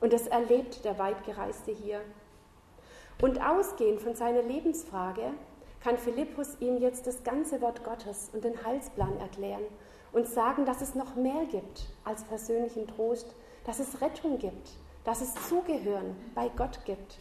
Und 0.00 0.12
das 0.12 0.26
erlebt 0.26 0.84
der 0.84 0.98
Weitgereiste 0.98 1.72
hier. 1.72 2.00
Und 3.20 3.44
ausgehend 3.44 4.00
von 4.00 4.14
seiner 4.14 4.42
Lebensfrage 4.42 5.32
kann 5.80 5.98
Philippus 5.98 6.56
ihm 6.60 6.78
jetzt 6.78 7.06
das 7.06 7.24
ganze 7.24 7.60
Wort 7.60 7.84
Gottes 7.84 8.30
und 8.32 8.44
den 8.44 8.64
Heilsplan 8.64 9.18
erklären 9.18 9.64
und 10.12 10.26
sagen, 10.26 10.64
dass 10.64 10.80
es 10.80 10.94
noch 10.94 11.14
mehr 11.16 11.44
gibt 11.50 11.86
als 12.04 12.24
persönlichen 12.24 12.86
Trost, 12.86 13.34
dass 13.64 13.78
es 13.78 14.00
Rettung 14.00 14.38
gibt, 14.38 14.70
dass 15.04 15.20
es 15.20 15.34
Zugehören 15.48 16.16
bei 16.34 16.48
Gott 16.56 16.84
gibt. 16.84 17.18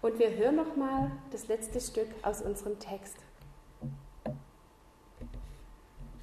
Und 0.00 0.18
wir 0.18 0.30
hören 0.36 0.56
noch 0.56 0.76
mal 0.76 1.10
das 1.32 1.48
letzte 1.48 1.80
Stück 1.80 2.08
aus 2.22 2.42
unserem 2.42 2.78
Text. 2.78 3.16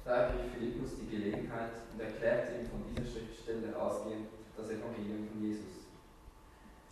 Da 0.04 0.12
ergriff 0.12 0.52
Philippus 0.56 0.90
die 1.00 1.10
Gelegenheit 1.10 1.72
und 1.92 2.00
erklärte 2.00 2.60
ihm 2.60 2.66
von 2.70 2.82
dieser 2.88 3.10
Schriftstelle 3.10 3.76
ausgehend 3.76 4.28
das 4.56 4.70
Evangelium 4.70 5.28
von 5.28 5.42
Jesus. 5.42 5.86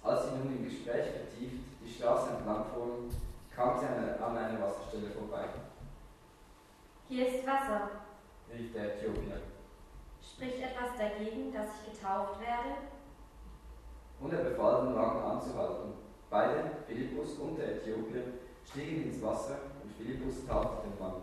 Als 0.02 0.24
sie 0.24 0.36
nun 0.36 0.56
im 0.58 0.64
Gespräch 0.64 1.14
vertieft 1.14 1.62
die 1.80 1.92
Straße 1.94 2.36
entlang 2.36 2.66
fuhren, 2.74 3.08
kam 3.54 3.78
sie 3.78 3.86
an 3.86 4.36
einer 4.36 4.60
Wasserstelle 4.60 5.10
vorbei. 5.10 5.48
Hier 7.06 7.28
ist 7.28 7.46
Wasser, 7.46 7.90
rief 8.50 8.72
der 8.72 8.94
Äthiopier. 8.94 9.42
Spricht 10.22 10.56
etwas 10.56 10.96
dagegen, 10.96 11.52
dass 11.52 11.68
ich 11.76 11.92
getauft 11.92 12.40
werde? 12.40 12.80
Und 14.20 14.32
er 14.32 14.44
befahl 14.44 14.86
den 14.86 14.96
Wagen 14.96 15.20
anzuhalten. 15.20 15.92
Beide, 16.30 16.70
Philippus 16.86 17.34
und 17.34 17.58
der 17.58 17.76
Äthiopier, 17.76 18.24
stiegen 18.64 19.04
ins 19.04 19.22
Wasser 19.22 19.58
und 19.82 19.92
Philippus 19.92 20.46
taufte 20.46 20.88
den 20.88 20.98
Mann. 20.98 21.20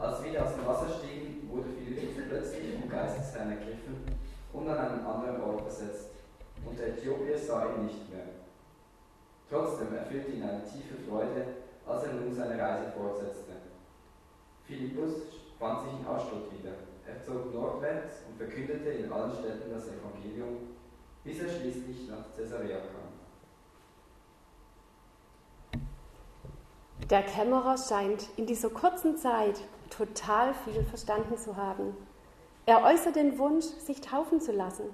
Als 0.00 0.24
wieder 0.24 0.44
aus 0.44 0.56
dem 0.56 0.66
Wasser 0.66 0.88
stiegen, 0.98 1.48
wurde 1.48 1.68
Philippus 1.70 2.24
plötzlich 2.28 2.74
vom 2.80 2.90
Geistesherrn 2.90 3.50
ergriffen 3.50 4.04
und 4.52 4.68
an 4.68 4.78
einen 4.78 5.06
anderen 5.06 5.42
Ort 5.42 5.60
versetzt 5.62 6.10
und 6.64 6.76
der 6.76 6.88
Äthiopier 6.88 7.38
sah 7.38 7.66
ihn 7.66 7.86
nicht 7.86 8.12
mehr. 8.12 8.26
Trotzdem 9.48 9.94
erfüllte 9.94 10.32
ihn 10.32 10.42
eine 10.42 10.64
tiefe 10.64 10.96
Freude, 11.08 11.46
als 11.86 12.02
er 12.02 12.14
nun 12.14 12.34
seine 12.34 12.60
Reise 12.60 12.90
fortsetzte. 12.90 13.65
Philippus 14.66 15.22
fand 15.58 15.82
sich 15.82 15.92
in 16.00 16.06
Aschdod 16.06 16.50
wieder. 16.52 16.74
Er 17.06 17.22
zog 17.22 17.54
nordwärts 17.54 18.22
und 18.28 18.36
verkündete 18.36 18.90
in 18.90 19.12
allen 19.12 19.32
Städten 19.32 19.70
das 19.70 19.86
Evangelium, 19.86 20.74
bis 21.22 21.40
er 21.40 21.48
schließlich 21.48 22.08
nach 22.08 22.34
Caesarea 22.36 22.78
kam. 22.78 23.06
Der 27.08 27.22
Kämmerer 27.22 27.78
scheint 27.78 28.28
in 28.36 28.46
dieser 28.46 28.70
kurzen 28.70 29.16
Zeit 29.16 29.60
total 29.90 30.52
viel 30.54 30.82
verstanden 30.82 31.38
zu 31.38 31.56
haben. 31.56 31.96
Er 32.66 32.82
äußert 32.82 33.14
den 33.14 33.38
Wunsch, 33.38 33.64
sich 33.64 34.00
taufen 34.00 34.40
zu 34.40 34.50
lassen. 34.50 34.86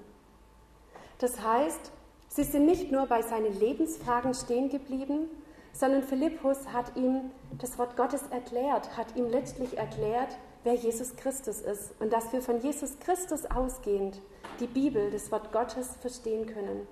Das 1.18 1.40
heißt, 1.40 1.90
sie 2.28 2.44
sind 2.44 2.66
nicht 2.66 2.92
nur 2.92 3.06
bei 3.06 3.22
seinen 3.22 3.58
Lebensfragen 3.58 4.34
stehen 4.34 4.68
geblieben, 4.68 5.30
sondern 5.72 6.02
Philippus 6.02 6.68
hat 6.68 6.96
ihm 6.96 7.30
das 7.58 7.78
Wort 7.78 7.96
Gottes 7.96 8.22
erklärt, 8.30 8.96
hat 8.96 9.16
ihm 9.16 9.26
letztlich 9.26 9.78
erklärt, 9.78 10.36
wer 10.64 10.74
Jesus 10.74 11.16
Christus 11.16 11.60
ist 11.60 11.94
und 12.00 12.12
dass 12.12 12.32
wir 12.32 12.42
von 12.42 12.60
Jesus 12.60 12.98
Christus 13.00 13.46
ausgehend 13.46 14.20
die 14.60 14.66
Bibel, 14.66 15.10
das 15.10 15.32
Wort 15.32 15.52
Gottes, 15.52 15.96
verstehen 16.00 16.46
können. 16.46 16.86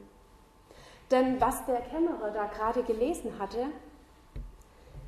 Denn 1.10 1.40
was 1.40 1.64
der 1.66 1.80
Kämmerer 1.80 2.30
da 2.30 2.46
gerade 2.46 2.82
gelesen 2.82 3.38
hatte, 3.38 3.66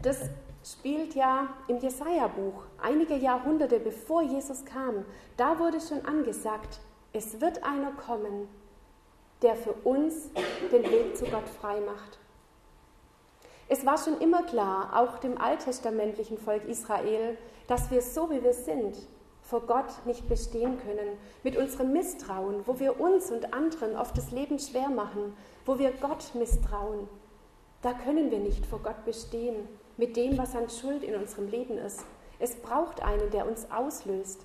das 0.02 0.28
spielt 0.64 1.14
ja 1.14 1.48
im 1.68 1.78
Jesaja-Buch, 1.78 2.64
einige 2.80 3.14
Jahrhunderte 3.14 3.80
bevor 3.80 4.22
Jesus 4.22 4.64
kam. 4.64 5.04
Da 5.36 5.58
wurde 5.58 5.80
schon 5.80 6.04
angesagt, 6.04 6.80
es 7.12 7.40
wird 7.40 7.62
einer 7.62 7.92
kommen, 7.92 8.48
der 9.42 9.56
für 9.56 9.72
uns 9.72 10.30
den 10.70 10.84
Weg 10.84 11.16
zu 11.16 11.24
Gott 11.26 11.48
frei 11.48 11.80
macht. 11.80 12.18
Es 13.72 13.86
war 13.86 13.96
schon 13.96 14.20
immer 14.20 14.42
klar, 14.42 14.90
auch 14.94 15.18
dem 15.18 15.38
alttestamentlichen 15.38 16.36
Volk 16.36 16.68
Israel, 16.68 17.38
dass 17.68 17.90
wir 17.90 18.02
so 18.02 18.28
wie 18.28 18.44
wir 18.44 18.52
sind 18.52 18.98
vor 19.40 19.62
Gott 19.62 20.04
nicht 20.04 20.28
bestehen 20.28 20.76
können, 20.76 21.16
mit 21.42 21.56
unserem 21.56 21.90
Misstrauen, 21.90 22.66
wo 22.66 22.78
wir 22.78 23.00
uns 23.00 23.30
und 23.30 23.54
anderen 23.54 23.96
oft 23.96 24.14
das 24.18 24.30
Leben 24.30 24.58
schwer 24.58 24.90
machen, 24.90 25.34
wo 25.64 25.78
wir 25.78 25.90
Gott 25.90 26.34
misstrauen. 26.34 27.08
Da 27.80 27.94
können 27.94 28.30
wir 28.30 28.40
nicht 28.40 28.66
vor 28.66 28.80
Gott 28.80 29.06
bestehen 29.06 29.66
mit 29.96 30.18
dem, 30.18 30.36
was 30.36 30.54
an 30.54 30.68
Schuld 30.68 31.02
in 31.02 31.14
unserem 31.14 31.48
Leben 31.48 31.78
ist. 31.78 32.04
Es 32.40 32.56
braucht 32.56 33.02
einen, 33.02 33.30
der 33.30 33.48
uns 33.48 33.70
auslöst. 33.70 34.44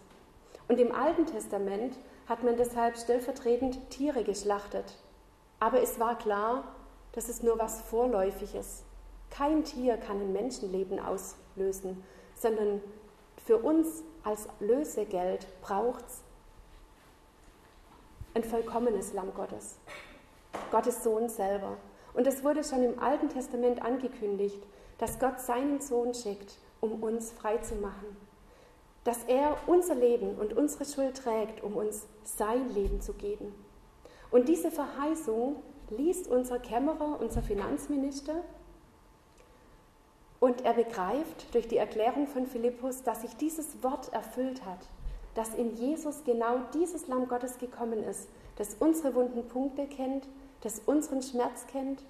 Und 0.70 0.80
im 0.80 0.96
Alten 0.96 1.26
Testament 1.26 2.00
hat 2.28 2.44
man 2.44 2.56
deshalb 2.56 2.98
stellvertretend 2.98 3.90
Tiere 3.90 4.24
geschlachtet. 4.24 4.98
Aber 5.60 5.82
es 5.82 6.00
war 6.00 6.18
klar, 6.18 6.64
das 7.12 7.28
ist 7.28 7.44
nur 7.44 7.60
was 7.60 7.82
Vorläufiges. 7.82 8.86
Kein 9.38 9.64
Tier 9.64 9.98
kann 9.98 10.20
ein 10.20 10.34
Menschenleben 10.34 11.00
auslösen, 11.00 12.04
sondern 12.34 12.82
für 13.46 13.58
uns 13.58 14.04
als 14.24 14.48
Lösegeld 14.60 15.46
braucht 15.62 16.04
es 16.08 16.22
ein 18.34 18.44
vollkommenes 18.44 19.14
Lamm 19.14 19.32
Gottes. 19.36 19.78
Gottes 20.72 21.04
Sohn 21.04 21.30
selber. 21.30 21.78
Und 22.16 22.26
es 22.26 22.44
wurde 22.44 22.64
schon 22.64 22.84
im 22.84 23.00
Alten 23.00 23.30
Testament 23.30 23.84
angekündigt, 23.84 24.64
dass 24.98 25.20
Gott 25.20 25.40
seinen 25.40 25.82
Sohn 25.82 26.16
schickt, 26.16 26.56
um 26.82 27.04
uns 27.04 27.32
frei 27.32 27.58
zu 27.58 27.76
machen. 27.76 28.18
Dass 29.04 29.24
er 29.26 29.56
unser 29.68 29.94
Leben 29.94 30.36
und 30.36 30.54
unsere 30.54 30.84
Schuld 30.84 31.16
trägt, 31.16 31.64
um 31.64 31.76
uns 31.76 32.08
sein 32.24 32.74
Leben 32.74 33.02
zu 33.02 33.14
geben. 33.14 33.54
Und 34.32 34.50
diese 34.50 34.72
Verheißung 34.72 35.58
liest 35.92 36.28
unser 36.28 36.58
Kämmerer, 36.58 37.20
unser 37.20 37.44
Finanzminister, 37.44 38.44
und 40.40 40.64
er 40.66 40.74
begreift 40.74 41.54
durch 41.54 41.68
die 41.68 41.78
Erklärung 41.78 42.28
von 42.28 42.46
Philippus, 42.46 43.04
dass 43.04 43.22
sich 43.22 43.36
dieses 43.38 43.82
Wort 43.84 44.14
erfüllt 44.14 44.66
hat, 44.66 44.88
dass 45.34 45.56
in 45.56 45.76
Jesus 45.76 46.24
genau 46.24 46.60
dieses 46.74 47.08
Lamm 47.08 47.28
Gottes 47.28 47.58
gekommen 47.58 48.04
ist, 48.04 48.30
das 48.58 48.76
unsere 48.80 49.16
wunden 49.16 49.48
Punkte 49.48 49.86
kennt, 49.88 50.28
das 50.62 50.82
unseren 50.86 51.22
Schmerz 51.22 51.66
kennt 51.68 52.04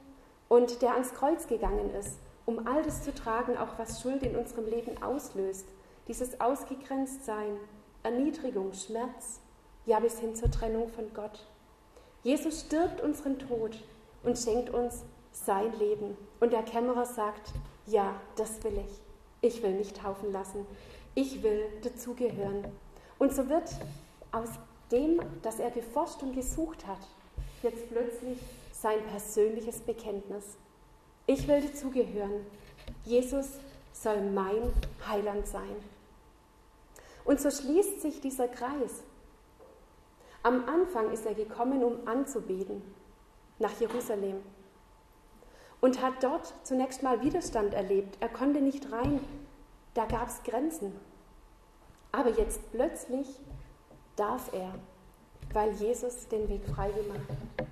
und 0.50 0.82
der 0.82 0.94
ans 0.94 1.14
Kreuz 1.14 1.48
gegangen 1.48 1.94
ist, 1.94 2.20
um 2.46 2.68
all 2.68 2.82
das 2.84 3.04
zu 3.04 3.14
tragen, 3.14 3.58
auch 3.58 3.78
was 3.78 4.02
Schuld 4.02 4.24
in 4.24 4.36
unserem 4.36 4.66
Leben 4.66 5.02
auslöst. 5.04 5.68
Dieses 6.08 6.40
Ausgegrenztsein, 6.40 7.58
Erniedrigung, 8.04 8.74
Schmerz, 8.74 9.42
ja 9.86 10.00
bis 10.00 10.20
hin 10.20 10.36
zur 10.36 10.50
Trennung 10.50 10.88
von 10.90 11.14
Gott. 11.14 11.46
Jesus 12.24 12.62
stirbt 12.62 13.02
unseren 13.02 13.40
Tod 13.40 13.84
und 14.24 14.38
schenkt 14.38 14.70
uns 14.70 15.04
sein 15.32 15.72
Leben. 15.78 16.18
Und 16.40 16.54
der 16.54 16.64
Kämmerer 16.64 17.06
sagt, 17.06 17.54
ja, 17.88 18.20
das 18.36 18.64
will 18.64 18.78
ich. 18.78 19.02
Ich 19.42 19.64
will 19.64 19.74
mich 19.74 19.94
taufen 19.94 20.32
lassen. 20.32 20.66
Ich 21.16 21.42
will 21.42 21.64
dazugehören. 21.82 22.66
Und 23.18 23.34
so 23.34 23.50
wird 23.50 23.70
aus 24.32 24.50
dem, 24.92 25.20
dass 25.42 25.60
er 25.60 25.72
geforscht 25.72 26.22
und 26.22 26.34
gesucht 26.34 26.86
hat, 26.86 27.00
jetzt 27.64 27.90
plötzlich 27.90 28.40
sein 28.72 29.00
persönliches 29.10 29.80
Bekenntnis. 29.80 30.58
Ich 31.26 31.48
will 31.48 31.62
dazugehören. 31.62 32.46
Jesus 33.04 33.54
soll 33.94 34.22
mein 34.22 34.72
Heiland 35.08 35.48
sein. 35.48 35.76
Und 37.26 37.42
so 37.42 37.50
schließt 37.50 38.02
sich 38.02 38.22
dieser 38.22 38.48
Kreis. 38.48 39.04
Am 40.44 40.64
Anfang 40.70 41.12
ist 41.12 41.26
er 41.26 41.34
gekommen, 41.34 41.84
um 41.84 42.08
anzubeten, 42.08 42.82
nach 43.60 43.78
Jerusalem. 43.80 44.42
Und 45.88 46.02
hat 46.02 46.22
dort 46.22 46.54
zunächst 46.64 47.02
mal 47.02 47.22
Widerstand 47.22 47.74
erlebt. 47.74 48.18
Er 48.20 48.28
konnte 48.28 48.60
nicht 48.60 48.92
rein. 48.92 49.22
Da 49.94 50.04
gab 50.04 50.28
es 50.28 50.44
Grenzen. 50.44 50.92
Aber 52.12 52.30
jetzt 52.30 52.60
plötzlich 52.74 53.26
darf 54.18 54.52
er, 54.52 54.74
weil 55.54 55.72
Jesus 55.76 56.28
den 56.28 56.50
Weg 56.50 56.66
frei 56.76 56.92
gemacht 56.92 57.22
hat. 57.30 57.68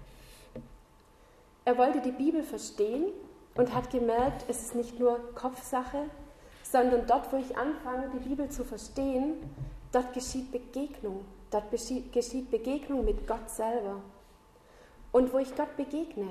Er 1.66 1.78
wollte 1.78 2.00
die 2.00 2.14
Bibel 2.14 2.42
verstehen 2.42 3.08
und 3.56 3.76
hat 3.76 3.90
gemerkt, 3.90 4.46
es 4.48 4.62
ist 4.62 4.76
nicht 4.76 4.98
nur 4.98 5.20
Kopfsache, 5.36 6.04
sondern 6.64 7.06
dort, 7.08 7.34
wo 7.34 7.36
ich 7.36 7.58
anfange, 7.58 8.10
die 8.14 8.30
Bibel 8.30 8.48
zu 8.48 8.64
verstehen, 8.64 9.34
dort 9.92 10.14
geschieht 10.14 10.54
Begegnung. 10.54 11.26
Dort 11.52 11.70
geschieht 11.70 12.50
Begegnung 12.50 13.04
mit 13.04 13.28
Gott 13.28 13.50
selber. 13.50 14.00
Und 15.12 15.34
wo 15.34 15.40
ich 15.40 15.54
Gott 15.54 15.76
begegne, 15.76 16.30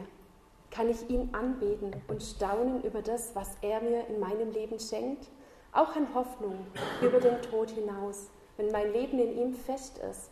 kann 0.75 0.89
ich 0.89 1.09
ihn 1.09 1.29
anbeten 1.33 1.95
und 2.09 2.21
staunen 2.21 2.83
über 2.83 3.01
das, 3.01 3.37
was 3.37 3.57
er 3.63 3.81
mir 3.81 4.09
in 4.09 4.19
meinem 4.19 4.51
Leben 4.51 4.81
schenkt, 4.81 5.31
auch 5.73 5.95
an 5.95 6.13
Hoffnung 6.15 6.67
über 7.01 7.21
den 7.21 7.41
Tod 7.43 7.71
hinaus. 7.71 8.29
Wenn 8.57 8.73
mein 8.73 8.93
Leben 8.93 9.21
in 9.21 9.39
ihm 9.39 9.55
fest 9.55 9.99
ist, 9.99 10.31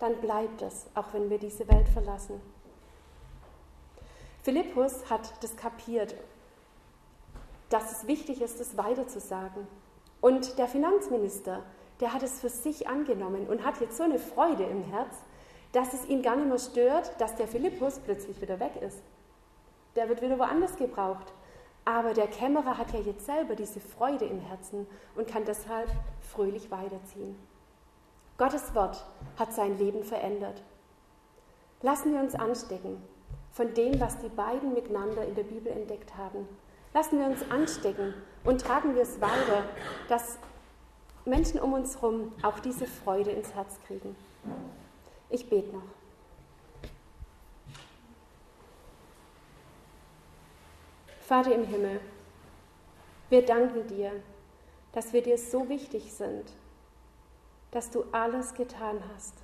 dann 0.00 0.20
bleibt 0.20 0.62
es, 0.62 0.86
auch 0.94 1.12
wenn 1.12 1.30
wir 1.30 1.38
diese 1.38 1.68
Welt 1.68 1.88
verlassen. 1.88 2.40
Philippus 4.42 5.08
hat 5.10 5.32
das 5.42 5.56
kapiert, 5.56 6.16
dass 7.68 7.92
es 7.92 8.06
wichtig 8.08 8.40
ist, 8.40 8.60
es 8.60 8.76
weiterzusagen. 8.76 9.68
Und 10.20 10.58
der 10.58 10.66
Finanzminister, 10.66 11.62
der 12.00 12.12
hat 12.12 12.24
es 12.24 12.40
für 12.40 12.48
sich 12.48 12.88
angenommen 12.88 13.46
und 13.46 13.64
hat 13.64 13.80
jetzt 13.80 13.96
so 13.96 14.02
eine 14.02 14.18
Freude 14.18 14.64
im 14.64 14.82
Herz, 14.82 15.14
dass 15.70 15.94
es 15.94 16.04
ihn 16.08 16.22
gar 16.22 16.34
nicht 16.34 16.48
mehr 16.48 16.58
stört, 16.58 17.20
dass 17.20 17.36
der 17.36 17.46
Philippus 17.46 18.00
plötzlich 18.00 18.40
wieder 18.40 18.58
weg 18.58 18.72
ist. 18.82 19.02
Der 19.98 20.08
wird 20.08 20.22
wieder 20.22 20.38
woanders 20.38 20.76
gebraucht. 20.76 21.32
Aber 21.84 22.14
der 22.14 22.28
Kämmerer 22.28 22.78
hat 22.78 22.92
ja 22.92 23.00
jetzt 23.00 23.26
selber 23.26 23.56
diese 23.56 23.80
Freude 23.80 24.26
im 24.26 24.38
Herzen 24.38 24.86
und 25.16 25.26
kann 25.26 25.44
deshalb 25.44 25.90
fröhlich 26.20 26.70
weiterziehen. 26.70 27.34
Gottes 28.36 28.76
Wort 28.76 29.04
hat 29.36 29.52
sein 29.52 29.76
Leben 29.76 30.04
verändert. 30.04 30.62
Lassen 31.82 32.12
wir 32.12 32.20
uns 32.20 32.36
anstecken 32.36 33.02
von 33.50 33.74
dem, 33.74 33.98
was 33.98 34.16
die 34.18 34.28
beiden 34.28 34.72
miteinander 34.72 35.24
in 35.24 35.34
der 35.34 35.42
Bibel 35.42 35.72
entdeckt 35.72 36.16
haben. 36.16 36.46
Lassen 36.94 37.18
wir 37.18 37.26
uns 37.26 37.50
anstecken 37.50 38.14
und 38.44 38.60
tragen 38.60 38.94
wir 38.94 39.02
es 39.02 39.20
weiter, 39.20 39.64
dass 40.08 40.38
Menschen 41.24 41.58
um 41.58 41.72
uns 41.72 42.00
herum 42.00 42.30
auch 42.44 42.60
diese 42.60 42.86
Freude 42.86 43.32
ins 43.32 43.52
Herz 43.52 43.80
kriegen. 43.84 44.14
Ich 45.28 45.50
bete 45.50 45.72
noch. 45.74 45.97
Vater 51.28 51.54
im 51.54 51.64
Himmel, 51.64 52.00
wir 53.28 53.44
danken 53.44 53.86
dir, 53.86 54.12
dass 54.92 55.12
wir 55.12 55.22
dir 55.22 55.36
so 55.36 55.68
wichtig 55.68 56.10
sind, 56.10 56.54
dass 57.70 57.90
du 57.90 58.04
alles 58.12 58.54
getan 58.54 59.02
hast, 59.12 59.34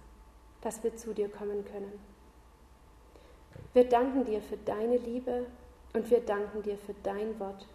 dass 0.62 0.82
wir 0.82 0.96
zu 0.96 1.12
dir 1.12 1.28
kommen 1.28 1.62
können. 1.66 1.92
Wir 3.74 3.86
danken 3.86 4.24
dir 4.24 4.40
für 4.40 4.56
deine 4.56 4.96
Liebe 4.96 5.44
und 5.92 6.10
wir 6.10 6.20
danken 6.20 6.62
dir 6.62 6.78
für 6.78 6.94
dein 7.02 7.38
Wort. 7.38 7.66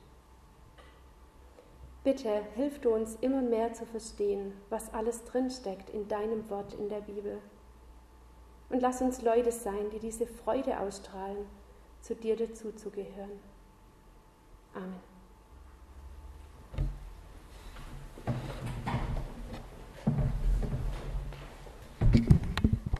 Bitte 2.03 2.45
hilf 2.55 2.81
du 2.81 2.89
uns 2.89 3.15
immer 3.21 3.43
mehr 3.43 3.73
zu 3.73 3.85
verstehen, 3.85 4.53
was 4.69 4.91
alles 4.91 5.23
drinsteckt 5.25 5.91
in 5.91 6.07
deinem 6.07 6.49
Wort 6.49 6.73
in 6.73 6.89
der 6.89 7.01
Bibel. 7.01 7.37
Und 8.71 8.81
lass 8.81 9.03
uns 9.03 9.21
Leute 9.21 9.51
sein, 9.51 9.91
die 9.91 9.99
diese 9.99 10.25
Freude 10.25 10.79
ausstrahlen, 10.79 11.45
zu 12.01 12.15
dir 12.15 12.35
dazuzugehören. 12.35 13.48
Amen. 14.75 15.01